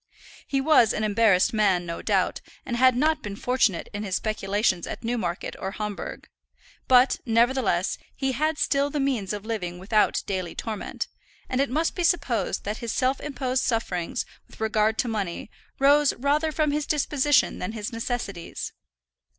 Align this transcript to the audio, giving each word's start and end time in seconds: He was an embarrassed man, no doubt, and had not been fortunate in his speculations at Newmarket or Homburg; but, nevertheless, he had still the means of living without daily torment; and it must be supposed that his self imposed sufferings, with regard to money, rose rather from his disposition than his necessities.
He 0.47 0.59
was 0.59 0.93
an 0.93 1.03
embarrassed 1.03 1.53
man, 1.53 1.85
no 1.85 2.01
doubt, 2.01 2.41
and 2.65 2.75
had 2.75 2.95
not 2.95 3.21
been 3.21 3.35
fortunate 3.35 3.87
in 3.93 4.01
his 4.01 4.15
speculations 4.15 4.87
at 4.87 5.03
Newmarket 5.03 5.55
or 5.59 5.73
Homburg; 5.73 6.27
but, 6.87 7.19
nevertheless, 7.23 7.99
he 8.15 8.31
had 8.31 8.57
still 8.57 8.89
the 8.89 8.99
means 8.99 9.31
of 9.31 9.45
living 9.45 9.77
without 9.77 10.23
daily 10.25 10.55
torment; 10.55 11.07
and 11.47 11.61
it 11.61 11.69
must 11.69 11.93
be 11.93 12.03
supposed 12.03 12.63
that 12.63 12.77
his 12.77 12.91
self 12.91 13.21
imposed 13.21 13.63
sufferings, 13.63 14.25
with 14.47 14.59
regard 14.59 14.97
to 14.97 15.07
money, 15.07 15.51
rose 15.77 16.13
rather 16.15 16.51
from 16.51 16.71
his 16.71 16.87
disposition 16.87 17.59
than 17.59 17.73
his 17.73 17.93
necessities. 17.93 18.73